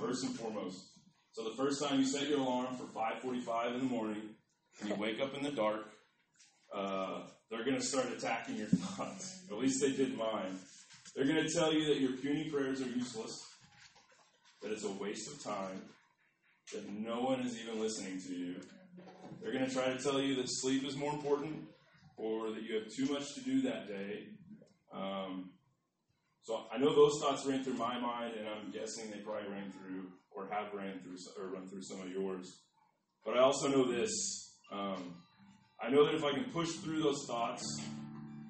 First 0.00 0.24
and 0.24 0.34
foremost. 0.36 0.84
So 1.32 1.44
the 1.44 1.56
first 1.56 1.82
time 1.82 2.00
you 2.00 2.06
set 2.06 2.28
your 2.28 2.40
alarm 2.40 2.76
for 2.76 2.84
5:45 2.86 3.74
in 3.74 3.78
the 3.78 3.86
morning, 3.86 4.34
and 4.80 4.90
you 4.90 4.96
wake 4.96 5.20
up 5.20 5.34
in 5.34 5.42
the 5.42 5.52
dark, 5.52 5.86
uh, 6.74 7.22
they're 7.50 7.64
going 7.64 7.76
to 7.76 7.82
start 7.84 8.06
attacking 8.06 8.56
your 8.56 8.68
thoughts. 8.68 9.44
At 9.50 9.58
least 9.58 9.80
they 9.80 9.92
did 9.92 10.16
mine. 10.16 10.58
They're 11.14 11.26
going 11.26 11.46
to 11.46 11.52
tell 11.54 11.72
you 11.72 11.86
that 11.86 12.00
your 12.00 12.12
puny 12.12 12.50
prayers 12.50 12.80
are 12.80 12.88
useless, 12.88 13.38
that 14.62 14.72
it's 14.72 14.84
a 14.84 14.92
waste 14.92 15.30
of 15.30 15.42
time, 15.42 15.82
that 16.72 16.88
no 16.90 17.20
one 17.20 17.40
is 17.40 17.60
even 17.60 17.80
listening 17.80 18.20
to 18.20 18.34
you. 18.34 18.56
They're 19.42 19.52
going 19.52 19.66
to 19.66 19.74
try 19.74 19.92
to 19.92 19.98
tell 19.98 20.20
you 20.20 20.36
that 20.36 20.46
sleep 20.46 20.84
is 20.84 20.96
more 20.96 21.12
important, 21.12 21.64
or 22.16 22.50
that 22.50 22.62
you 22.62 22.76
have 22.76 22.88
too 22.94 23.12
much 23.12 23.34
to 23.34 23.40
do 23.40 23.62
that 23.62 23.88
day. 23.88 24.28
Um, 24.94 25.50
so 26.42 26.64
I 26.72 26.78
know 26.78 26.94
those 26.94 27.20
thoughts 27.20 27.44
ran 27.46 27.64
through 27.64 27.74
my 27.74 27.98
mind, 27.98 28.34
and 28.38 28.48
I'm 28.48 28.70
guessing 28.70 29.10
they 29.10 29.18
probably 29.18 29.50
ran 29.50 29.70
through 29.70 30.06
or 30.30 30.48
have 30.50 30.72
ran 30.72 31.00
through 31.00 31.16
or 31.38 31.50
run 31.50 31.68
through 31.68 31.82
some 31.82 32.00
of 32.00 32.10
yours. 32.10 32.60
But 33.24 33.36
I 33.36 33.40
also 33.40 33.68
know 33.68 33.90
this 33.90 34.10
um, 34.72 35.16
I 35.80 35.90
know 35.90 36.06
that 36.06 36.14
if 36.14 36.24
I 36.24 36.32
can 36.32 36.44
push 36.44 36.70
through 36.76 37.02
those 37.02 37.26
thoughts, 37.26 37.64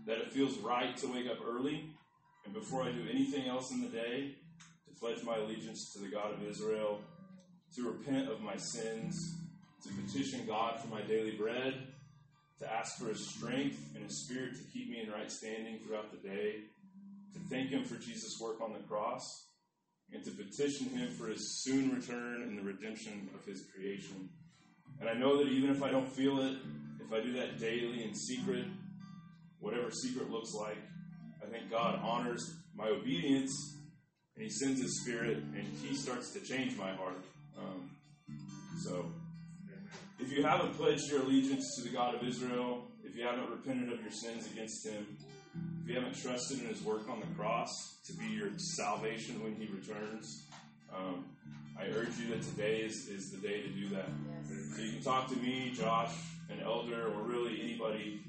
that 0.07 0.19
it 0.19 0.33
feels 0.33 0.59
right 0.59 0.97
to 0.99 1.07
wake 1.07 1.27
up 1.29 1.39
early 1.45 1.87
and 2.45 2.55
before 2.55 2.83
I 2.83 2.93
do 2.93 3.03
anything 3.11 3.49
else 3.49 3.71
in 3.73 3.81
the 3.81 3.89
day, 3.89 4.35
to 4.87 4.95
pledge 5.01 5.23
my 5.25 5.37
allegiance 5.37 5.93
to 5.95 6.01
the 6.01 6.09
God 6.09 6.33
of 6.33 6.43
Israel, 6.43 7.01
to 7.77 7.89
repent 7.89 8.29
of 8.29 8.41
my 8.41 8.57
sins, 8.57 9.17
to 9.83 9.89
petition 10.03 10.47
God 10.47 10.81
for 10.81 10.89
my 10.89 11.03
daily 11.03 11.33
bread, 11.33 11.75
to 12.61 12.73
ask 12.73 12.99
for 12.99 13.09
His 13.09 13.29
strength 13.29 13.79
and 13.95 14.05
His 14.05 14.25
Spirit 14.25 14.55
to 14.57 14.63
keep 14.73 14.89
me 14.89 15.01
in 15.01 15.11
right 15.11 15.31
standing 15.31 15.79
throughout 15.81 16.11
the 16.13 16.29
day, 16.29 16.55
to 17.35 17.39
thank 17.51 17.71
Him 17.71 17.85
for 17.85 17.97
Jesus' 17.97 18.39
work 18.41 18.61
on 18.61 18.73
the 18.73 18.79
cross, 18.81 19.49
and 20.13 20.23
to 20.25 20.31
petition 20.31 20.89
Him 20.91 21.11
for 21.11 21.27
His 21.27 21.63
soon 21.63 21.95
return 21.95 22.43
and 22.43 22.59
the 22.59 22.63
redemption 22.63 23.29
of 23.35 23.45
His 23.45 23.65
creation. 23.75 24.29
And 25.01 25.09
I 25.09 25.15
know 25.15 25.39
that 25.39 25.51
even 25.51 25.71
if 25.71 25.83
I 25.83 25.91
don't 25.91 26.09
feel 26.09 26.41
it, 26.41 26.57
if 27.05 27.13
I 27.13 27.21
do 27.21 27.33
that 27.33 27.59
daily 27.59 28.05
in 28.05 28.15
secret, 28.15 28.67
whatever 29.59 29.91
secret 29.91 30.31
looks 30.31 30.55
like, 30.55 30.79
I 31.43 31.47
think 31.47 31.71
God 31.71 31.99
honors 32.03 32.55
my 32.77 32.89
obedience 32.89 33.53
and 34.37 34.45
He 34.45 34.51
sends 34.51 34.81
His 34.81 35.01
Spirit 35.03 35.39
and 35.39 35.65
He 35.83 35.97
starts 35.97 36.33
to 36.35 36.41
change 36.41 36.77
my 36.77 36.93
heart. 36.93 37.25
Um, 37.59 37.91
so, 38.85 39.13
if 40.23 40.33
you 40.33 40.45
haven't 40.45 40.75
pledged 40.75 41.11
your 41.11 41.23
allegiance 41.23 41.75
to 41.77 41.83
the 41.83 41.95
God 41.95 42.15
of 42.15 42.23
Israel, 42.23 42.87
if 43.05 43.17
you 43.17 43.25
haven't 43.25 43.51
repented 43.51 43.93
of 43.93 44.01
your 44.01 44.13
sins 44.13 44.47
against 44.53 44.87
Him, 44.87 45.05
if 45.83 45.89
you 45.89 45.97
haven't 45.97 46.15
trusted 46.15 46.61
in 46.61 46.67
His 46.67 46.81
work 46.83 47.09
on 47.11 47.19
the 47.19 47.27
cross 47.35 47.69
to 48.07 48.13
be 48.15 48.27
your 48.27 48.51
salvation 48.57 49.43
when 49.43 49.57
He 49.57 49.67
returns, 49.67 50.47
um, 50.97 51.25
I 51.79 51.87
urge 51.87 52.17
you 52.19 52.29
that 52.29 52.43
today 52.43 52.83
is, 52.83 53.09
is 53.09 53.31
the 53.31 53.39
day 53.39 53.63
to 53.63 53.69
do 53.69 53.89
that. 53.91 54.09
So 54.77 54.83
you 54.83 54.93
can 54.93 55.03
talk 55.03 55.29
to 55.29 55.37
me, 55.37 55.73
Josh, 55.75 56.13
an 56.51 56.61
elder, 56.61 57.09
or 57.09 57.23
really 57.23 57.61
anybody, 57.61 58.21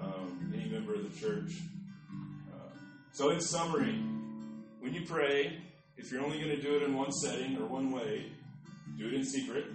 um, 0.00 0.52
any 0.54 0.70
member 0.70 0.94
of 0.94 1.02
the 1.02 1.20
church. 1.20 1.52
Uh, 2.50 2.70
so, 3.12 3.30
in 3.30 3.40
summary, 3.40 4.00
when 4.80 4.94
you 4.94 5.04
pray, 5.04 5.58
if 5.98 6.10
you're 6.10 6.24
only 6.24 6.38
going 6.38 6.56
to 6.56 6.62
do 6.62 6.76
it 6.76 6.82
in 6.84 6.96
one 6.96 7.12
setting 7.12 7.58
or 7.58 7.66
one 7.66 7.90
way, 7.90 8.26
do 8.96 9.08
it 9.08 9.14
in 9.14 9.24
secret 9.24 9.66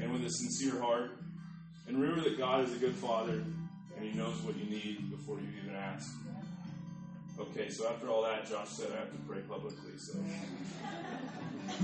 and 0.00 0.12
with 0.12 0.24
a 0.24 0.30
sincere 0.30 0.80
heart. 0.80 1.18
And 1.86 2.00
remember 2.00 2.28
that 2.28 2.38
God 2.38 2.64
is 2.64 2.74
a 2.74 2.78
good 2.78 2.94
Father 2.94 3.44
and 3.96 4.04
He 4.04 4.12
knows 4.16 4.40
what 4.42 4.56
you 4.56 4.64
need 4.64 5.10
before 5.10 5.38
you 5.38 5.48
even 5.62 5.74
ask. 5.74 6.10
Okay, 7.38 7.70
so 7.70 7.88
after 7.88 8.08
all 8.08 8.22
that, 8.22 8.48
Josh 8.48 8.68
said 8.68 8.92
I 8.92 9.00
have 9.00 9.12
to 9.12 9.18
pray 9.26 9.40
publicly. 9.40 9.92
So, 9.98 10.18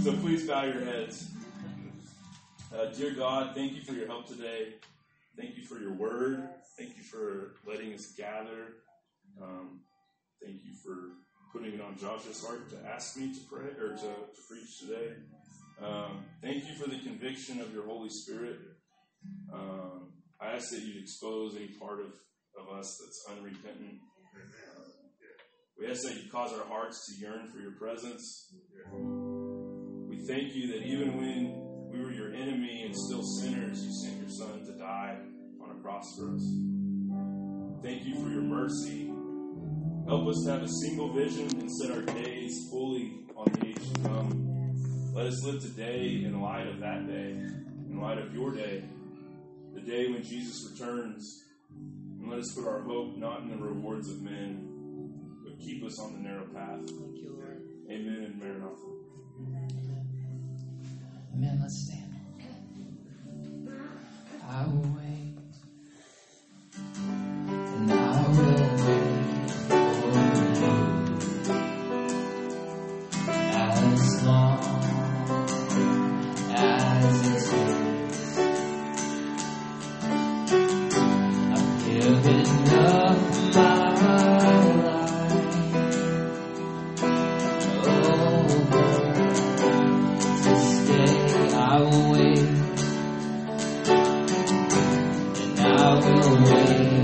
so 0.02 0.12
please 0.18 0.46
bow 0.46 0.64
your 0.64 0.84
heads. 0.84 1.30
Uh, 2.74 2.86
dear 2.86 3.12
God, 3.12 3.54
thank 3.54 3.72
you 3.72 3.82
for 3.82 3.92
your 3.92 4.06
help 4.06 4.26
today. 4.26 4.74
Thank 5.38 5.56
you 5.56 5.64
for 5.64 5.78
your 5.78 5.92
word. 5.92 6.48
Thank 6.76 6.96
you 6.96 7.02
for 7.02 7.54
letting 7.66 7.94
us 7.94 8.12
gather. 8.16 8.74
Um, 9.42 9.80
thank 10.44 10.64
you 10.64 10.74
for 10.84 10.94
putting 11.52 11.74
it 11.74 11.80
on 11.80 11.96
Josh's 11.98 12.44
heart 12.44 12.68
to 12.70 12.76
ask 12.86 13.16
me 13.16 13.32
to 13.32 13.40
pray 13.50 13.70
or 13.80 13.96
to, 13.96 13.96
to 13.96 14.40
preach 14.48 14.80
today. 14.80 15.14
Um, 15.82 16.24
thank 16.42 16.64
you 16.66 16.74
for 16.74 16.88
the 16.88 16.98
conviction 16.98 17.60
of 17.60 17.72
your 17.72 17.86
Holy 17.86 18.08
Spirit. 18.10 18.56
Um, 19.52 20.12
I 20.40 20.52
ask 20.52 20.70
that 20.70 20.82
you 20.82 21.00
expose 21.00 21.56
any 21.56 21.70
part 21.80 22.00
of, 22.00 22.06
of 22.58 22.76
us 22.76 23.00
that's 23.00 23.38
unrepentant. 23.38 24.00
We 25.78 25.88
ask 25.88 26.02
that 26.02 26.16
you 26.16 26.30
cause 26.30 26.52
our 26.52 26.66
hearts 26.66 27.06
to 27.06 27.20
yearn 27.20 27.50
for 27.52 27.60
your 27.60 27.72
presence. 27.72 28.52
We 30.08 30.26
thank 30.26 30.54
you 30.54 30.72
that 30.72 30.84
even 30.84 31.16
when 31.16 31.90
we 31.92 32.00
were 32.00 32.12
your 32.12 32.34
enemy 32.34 32.82
and 32.84 32.94
still 32.96 33.22
sinners, 33.22 33.84
you 33.84 33.92
sent 33.92 34.20
your 34.20 34.30
son 34.30 34.64
to 34.66 34.78
die 34.78 35.18
on 35.62 35.76
a 35.76 35.80
cross 35.80 36.04
for 36.18 36.34
us. 36.34 36.42
Thank 37.82 38.04
you 38.04 38.16
for 38.16 38.30
your 38.30 38.42
mercy. 38.42 39.12
Help 40.08 40.26
us 40.26 40.42
to 40.44 40.52
have 40.52 40.62
a 40.62 40.68
single 40.68 41.12
vision 41.14 41.48
and 41.60 41.70
set 41.70 41.92
our 41.92 42.02
gaze 42.02 42.68
fully 42.70 43.20
on 43.36 43.46
the 43.52 43.68
age 43.68 43.92
to 43.92 44.00
come. 44.00 44.57
Let 45.18 45.26
us 45.26 45.42
live 45.42 45.60
today 45.60 46.22
in 46.24 46.40
light 46.40 46.68
of 46.68 46.78
that 46.78 47.08
day, 47.08 47.30
in 47.32 48.00
light 48.00 48.18
of 48.18 48.32
your 48.32 48.52
day, 48.52 48.84
the 49.74 49.80
day 49.80 50.12
when 50.12 50.22
Jesus 50.22 50.70
returns. 50.70 51.42
And 51.70 52.30
let 52.30 52.38
us 52.38 52.54
put 52.54 52.68
our 52.68 52.82
hope 52.82 53.16
not 53.16 53.40
in 53.40 53.50
the 53.50 53.56
rewards 53.56 54.08
of 54.08 54.22
men, 54.22 54.68
but 55.42 55.58
keep 55.58 55.82
us 55.82 55.98
on 55.98 56.12
the 56.12 56.20
narrow 56.20 56.44
path. 56.44 56.88
Thank 56.88 57.16
you, 57.16 57.34
Lord. 57.36 57.60
Amen 57.90 58.26
and 58.26 58.38
Maranatha. 58.38 58.92
Amen. 61.34 61.58
Let's 61.62 61.84
stand. 61.84 62.14
I 64.48 64.66
will 64.66 64.82
wait. 64.82 65.07
I 96.00 96.97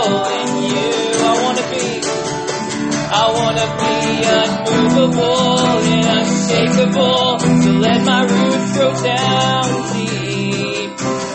unshakable 0.00 0.24
in 0.40 0.48
you. 0.64 0.90
I 1.22 1.42
wanna 1.42 1.64
be. 1.70 1.86
I 3.12 3.26
wanna 3.38 3.66
be 3.80 3.94
unmovable 4.40 5.48
and 5.92 6.06
unshakable. 6.18 7.38
So 7.62 7.70
let 7.86 8.00
my 8.04 8.22
roots 8.22 8.72
grow 8.76 8.92
down 9.02 9.66
deep. 9.92 10.90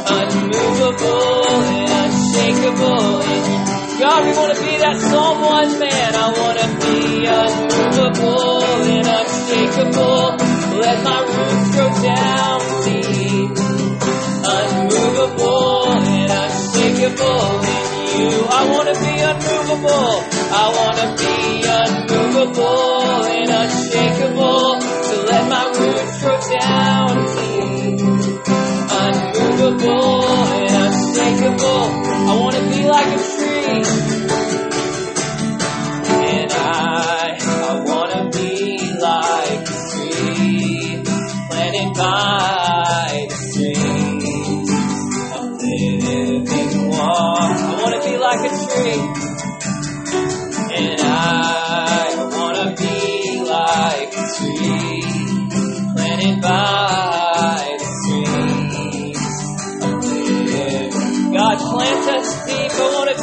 Unmovable 0.07 1.47
and 1.75 1.89
unshakable 2.01 3.21
you. 3.21 3.99
God, 3.99 4.25
we 4.25 4.31
wanna 4.37 4.55
be 4.55 4.77
that 4.77 4.97
1 5.41 5.79
man. 5.79 6.15
I 6.15 6.27
wanna 6.39 6.67
be 6.81 7.25
unmovable 7.25 8.63
and 8.93 9.07
unshakable. 9.07 10.37
Let 10.79 11.03
my 11.03 11.19
roots 11.33 11.69
grow 11.75 11.91
down 12.03 12.59
deep. 12.85 13.51
Unmovable 14.57 15.89
and 15.97 16.31
unshakable 16.31 17.84
you. 18.19 18.31
I 18.59 18.61
wanna 18.71 18.95
be 19.05 19.13
unmovable. 19.31 20.11
I 20.61 20.65
wanna 20.77 21.07
be 21.21 21.35
unmovable 21.79 23.25
and 23.35 23.49
unshakable. 23.61 24.81
So 25.07 25.15
let 25.31 25.43
my 25.49 25.63
roots 25.77 26.15
grow 26.21 26.39
down 26.59 27.13
deep. 27.35 27.99
Unmovable 29.03 30.23
and 30.59 30.75
unshakable. 30.85 31.85
I 32.29 32.33
wanna 32.41 32.63
be 32.71 32.81
like 32.87 33.11
a 33.13 33.21
tree. 33.35 34.14
Plant 62.25 63.14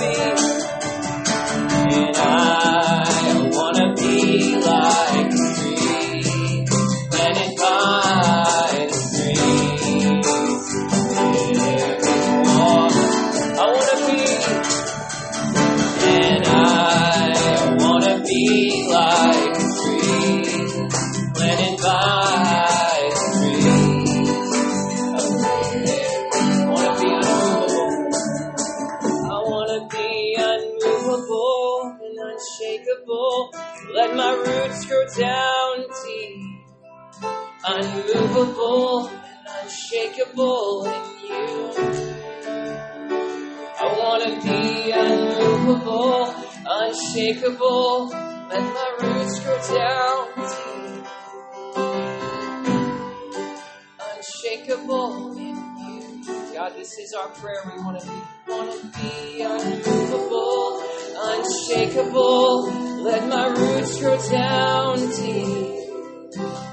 This 56.77 56.99
is 56.99 57.13
our 57.13 57.29
prayer. 57.29 57.61
We 57.67 57.83
wanna 57.83 58.01
be, 58.01 58.23
wanna 58.49 58.77
be 58.97 59.43
unmovable, 59.43 60.83
unshakable. 61.17 63.03
Let 63.03 63.29
my 63.29 63.47
roots 63.49 63.99
grow 64.01 64.17
down 64.31 64.99
deep. 65.11 65.69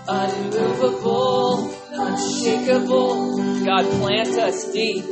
Unmovable, 0.08 1.70
unshakable. 1.92 3.66
God, 3.66 3.86
plant 4.00 4.30
us 4.40 4.72
deep. 4.72 5.06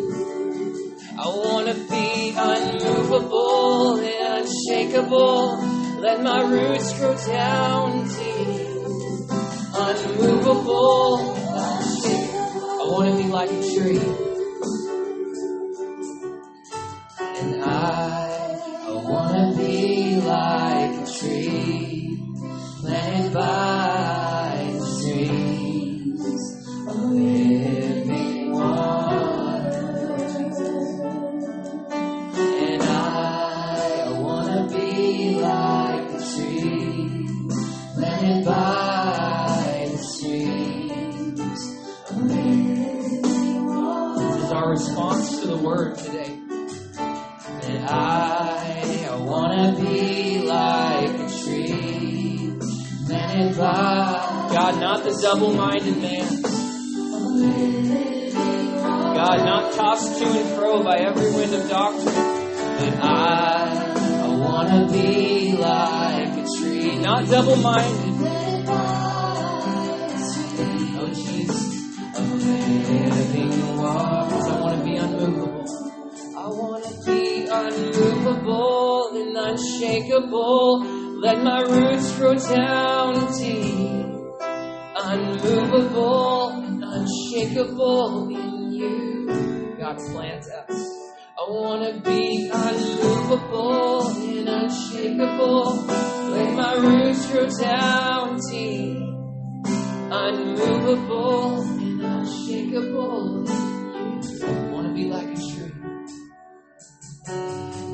I 1.19 1.27
wanna 1.27 1.73
be 1.73 2.33
unmovable 2.37 3.99
and 3.99 4.47
unshakable. 4.47 5.57
Let 5.99 6.23
my 6.23 6.41
roots 6.43 6.97
grow 6.97 7.15
down 7.27 8.07
deep. 8.07 9.29
Unmovable, 9.75 11.35
unshakable. 11.35 12.81
I 12.81 12.87
wanna 12.89 13.17
be 13.17 13.23
like 13.25 13.51
a 13.51 13.61
tree. 13.75 14.36
The 55.07 55.21
double-minded 55.21 56.01
man. 56.01 56.41
God, 59.15 59.37
not 59.45 59.73
tossed 59.73 60.19
to 60.19 60.25
and 60.25 60.49
fro 60.49 60.83
by 60.83 60.97
every 60.97 61.31
wind 61.31 61.53
of 61.53 61.69
doctrine. 61.69 62.13
But 62.13 62.93
I, 63.01 63.85
I 64.21 64.27
wanna 64.37 64.91
be 64.91 65.53
like 65.53 66.37
a 66.37 66.45
tree, 66.57 66.97
not 66.97 67.25
double-minded. 67.29 68.15
Oh 70.99 71.07
Jesus, 71.13 71.95
of 72.17 72.43
living. 72.43 73.53
I 73.79 74.59
wanna 74.61 74.83
be 74.83 74.95
unmovable. 74.97 75.65
I 76.37 76.47
wanna 76.49 76.91
be 77.05 77.47
unmovable 77.49 79.11
and 79.15 79.37
unshakable. 79.37 80.83
Let 81.21 81.41
my 81.41 81.61
roots 81.61 82.11
grow 82.17 82.35
down 82.35 83.31
deep. 83.37 84.06
Unmovable 85.17 86.49
and 86.49 86.83
unshakable 86.83 88.27
in 88.29 88.71
you. 88.71 89.75
God 89.79 89.97
plant 89.97 90.45
us. 90.45 90.97
I 91.39 91.49
wanna 91.49 91.99
be 92.01 92.51
unmovable 92.53 94.09
and 94.09 94.47
unshakable. 94.47 95.85
Let 96.29 96.53
my 96.53 96.73
roots 96.75 97.31
grow 97.31 97.47
down 97.47 98.39
deep. 98.51 98.97
Unmovable 100.11 101.61
and 101.61 102.01
unshakable 102.01 103.47
in 103.47 104.21
you. 104.21 104.47
I 104.47 104.71
wanna 104.71 104.93
be 104.93 105.05
like 105.05 105.29
a 105.29 105.35
tree. 105.35 105.73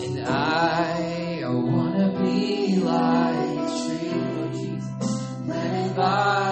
And 0.04 0.28
I, 0.28 1.42
wanna 1.46 2.10
be 2.22 2.76
like 2.78 3.58
a 3.60 3.88
tree, 3.88 4.12
Lord 4.12 4.54
Jesus, 4.54 5.12
planted 5.46 5.96
by 5.96 6.43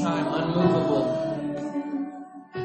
time, 0.00 0.26
unmovable. 0.26 1.06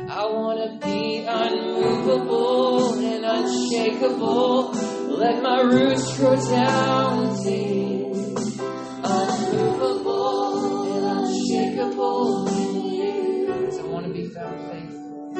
I 0.09 0.25
wanna 0.25 0.77
be 0.79 1.25
unmovable 1.27 2.93
and 2.95 3.25
unshakable. 3.25 4.71
Let 5.17 5.41
my 5.43 5.61
roots 5.61 6.17
grow 6.17 6.35
down 6.35 7.35
deep. 7.43 8.13
Unmovable 9.03 10.83
and 10.93 11.05
unshakable. 11.19 12.47
I 13.79 13.83
wanna 13.89 14.09
be 14.09 14.25
found 14.27 14.59
faithful. 14.71 15.33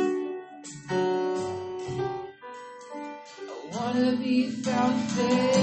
I 3.39 3.55
wanna 3.71 4.15
be 4.17 4.49
found 4.49 4.95
faithful. 5.11 5.56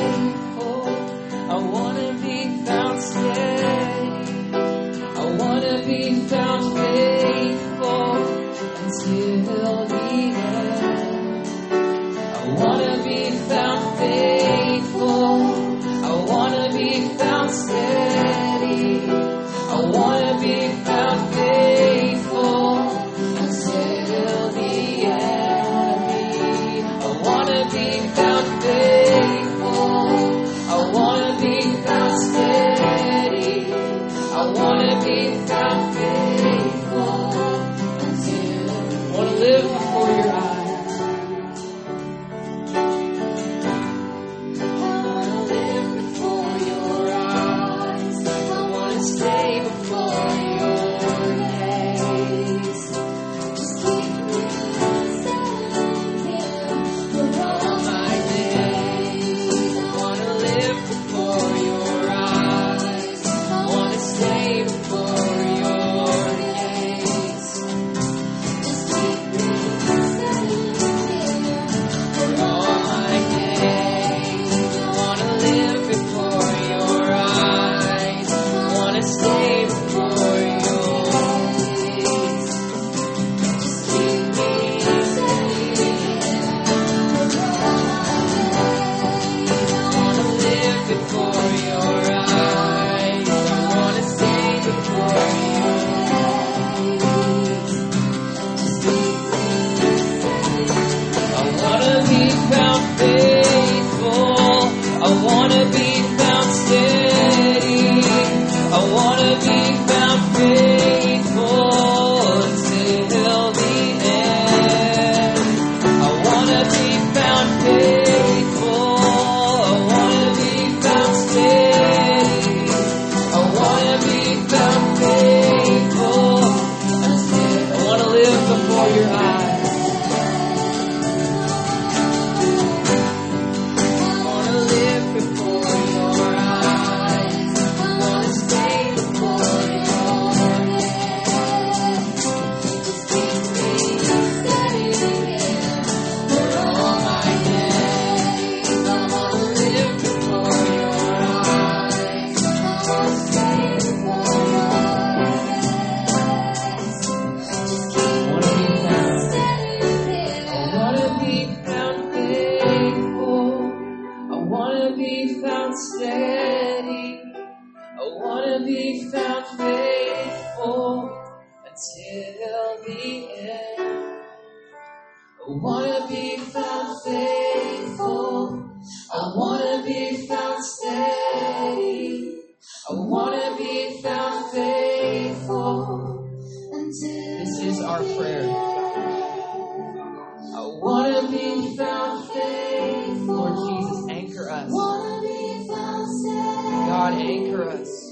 Anchor 197.20 197.70
us. 197.70 198.04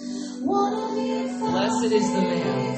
Blessed 0.43 1.93
is 1.93 2.13
the 2.13 2.21
man. 2.21 2.73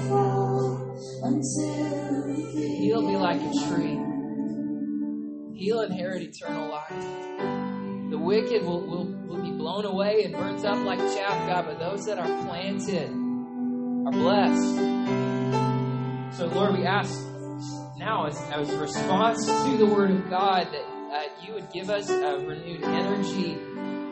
He'll 2.83 3.07
be 3.07 3.16
like 3.16 3.41
a 3.41 3.53
tree. 3.66 3.99
He'll 5.55 5.83
inherit 5.83 6.22
eternal 6.22 6.70
life. 6.70 6.91
The 8.11 8.18
wicked 8.18 8.62
will, 8.64 8.87
will, 8.87 9.07
will 9.27 9.43
be 9.43 9.51
blown 9.51 9.85
away 9.85 10.25
and 10.25 10.35
burnt 10.35 10.64
up 10.64 10.85
like 10.85 10.99
chaff, 10.99 11.49
God, 11.49 11.66
but 11.66 11.79
those 11.79 12.05
that 12.07 12.18
are 12.18 12.45
planted 12.45 13.09
are 14.07 14.12
blessed. 14.12 14.77
So, 16.37 16.47
Lord, 16.47 16.77
we 16.77 16.85
ask 16.85 17.18
now, 17.97 18.27
as, 18.27 18.37
as 18.53 18.68
a 18.68 18.79
response 18.79 19.47
to 19.47 19.77
the 19.79 19.87
Word 19.87 20.11
of 20.11 20.29
God, 20.29 20.68
that 20.70 20.85
uh, 20.85 21.22
you 21.43 21.55
would 21.55 21.70
give 21.72 21.89
us 21.89 22.11
a 22.11 22.37
renewed 22.39 22.83
energy 22.83 23.57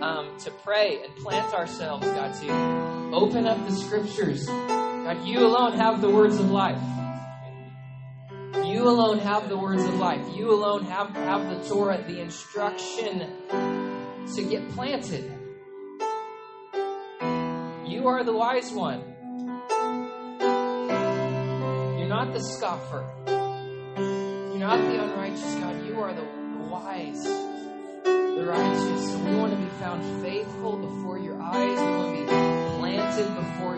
um, 0.03 0.37
to 0.41 0.51
pray 0.51 1.01
and 1.05 1.15
plant 1.17 1.55
ourselves, 1.55 2.05
God, 2.05 2.35
to 2.43 3.15
open 3.15 3.47
up 3.47 3.65
the 3.67 3.73
Scriptures. 3.75 4.47
God, 4.47 5.25
you 5.25 5.47
alone 5.47 5.75
have 5.79 6.01
the 6.01 6.11
words 6.11 6.39
of 6.39 6.51
life. 6.51 6.83
You 8.65 8.89
alone 8.89 9.19
have 9.21 9.49
the 9.49 9.57
words 9.57 9.85
of 9.85 9.95
life. 9.95 10.37
You 10.37 10.53
alone 10.53 10.85
have, 10.87 11.11
have 11.11 11.49
the 11.49 11.69
Torah, 11.69 12.03
the 12.03 12.21
instruction 12.21 13.21
to 14.35 14.43
get 14.43 14.69
planted. 14.71 15.31
You 17.87 18.09
are 18.09 18.25
the 18.25 18.33
wise 18.33 18.73
one. 18.73 19.03
You're 21.99 22.09
not 22.09 22.33
the 22.33 22.41
scoffer. 22.41 23.05
You're 23.27 24.59
not 24.59 24.79
the 24.79 25.03
unrighteous 25.05 25.55
God. 25.57 25.87
You 25.87 26.01
are 26.01 26.13
the, 26.13 26.23
the 26.23 26.65
wise, 26.71 27.25
the 28.35 28.45
righteous. 28.45 29.14
We 29.16 29.37
want 29.37 29.53
to 29.53 29.59
be 29.59 29.68
found 29.80 30.22
faithful 30.22 30.76
before 30.76 31.18
your 31.18 31.41
eyes. 31.41 31.78
We 31.78 31.91
want 31.97 32.16
to 32.16 32.22
be 32.22 32.26
planted 32.78 33.35
before 33.35 33.76